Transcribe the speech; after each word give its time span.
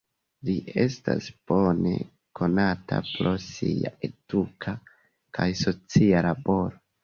Li 0.47 0.53
estas 0.83 1.27
bone 1.51 1.91
konata 2.41 3.01
pro 3.11 3.35
sia 3.49 3.95
eduka 4.11 4.77
kaj 5.39 5.49
socia 5.65 6.29
laboro. 6.33 6.79